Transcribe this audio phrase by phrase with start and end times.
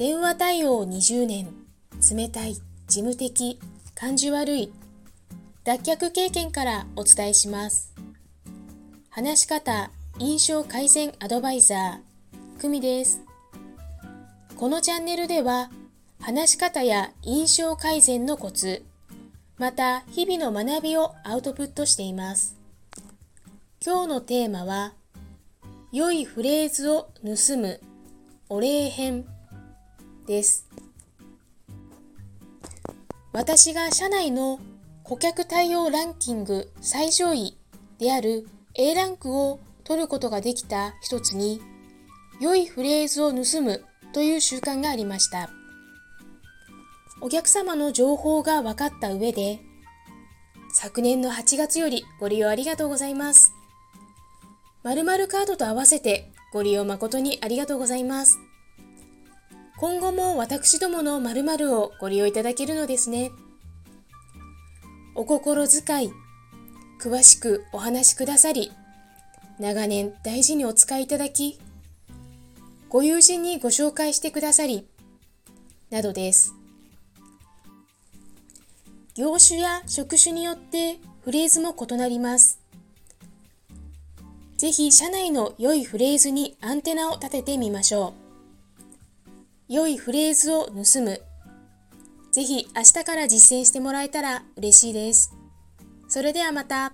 [0.00, 1.50] 電話対応20年、
[2.10, 3.60] 冷たい、事務的、
[3.94, 4.72] 感じ悪い、
[5.62, 7.92] 脱却経験からお伝えします。
[9.10, 13.20] 話し方、印象改善アドバイザー、久美です。
[14.56, 15.70] このチャンネルでは、
[16.18, 18.82] 話し方や印象改善のコツ、
[19.58, 22.56] また日々の学びをアウトプットしています。
[23.84, 24.94] 今日のテーマは、
[25.92, 27.82] 良いフレーズを盗む
[28.48, 29.26] お礼編
[30.26, 30.66] です。
[33.32, 34.58] 私が社内の
[35.04, 37.56] 顧客対応ランキング最上位
[37.98, 41.60] である A ランクを取ることができた一つに、
[42.40, 45.50] 良いフレーズを盗むという習慣がありました。
[47.20, 49.60] お客様の情報が分かった上で、
[50.72, 53.52] 昨年の8月よりご利用ありがとうございます。
[54.82, 58.38] 〇〇カードと合わせてご利用誠にありがとうございます。
[59.80, 63.30] 今後も私どもの〇〇をご利用いただけるのですね。
[65.14, 66.12] お心遣い、
[67.00, 68.72] 詳しくお話しくださり、
[69.58, 71.58] 長年大事にお使いいただき、
[72.90, 74.86] ご友人にご紹介してくださり、
[75.88, 76.52] などです。
[79.14, 82.60] 業種や職種によってフレーズも異なります。
[84.58, 88.29] ぜひ社内の良いフレーズにアンテナを立ててみましょう。
[89.70, 91.22] 良いフレーズを盗む。
[92.32, 95.32] ぜひ明日から実践してもらえたら嬉しいです。
[96.08, 96.92] それではまた。